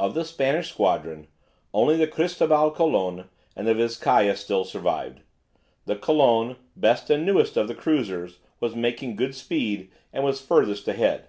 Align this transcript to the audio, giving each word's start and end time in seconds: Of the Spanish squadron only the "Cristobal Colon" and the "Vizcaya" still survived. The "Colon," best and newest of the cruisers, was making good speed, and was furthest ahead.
Of 0.00 0.14
the 0.14 0.24
Spanish 0.24 0.70
squadron 0.70 1.28
only 1.72 1.94
the 1.96 2.08
"Cristobal 2.08 2.72
Colon" 2.72 3.28
and 3.54 3.68
the 3.68 3.72
"Vizcaya" 3.76 4.36
still 4.36 4.64
survived. 4.64 5.20
The 5.84 5.94
"Colon," 5.94 6.56
best 6.74 7.08
and 7.08 7.24
newest 7.24 7.56
of 7.56 7.68
the 7.68 7.74
cruisers, 7.76 8.40
was 8.58 8.74
making 8.74 9.14
good 9.14 9.36
speed, 9.36 9.92
and 10.12 10.24
was 10.24 10.44
furthest 10.44 10.88
ahead. 10.88 11.28